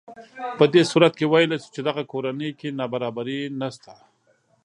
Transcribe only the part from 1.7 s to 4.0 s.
چې دغه کورنۍ کې نابرابري نهشته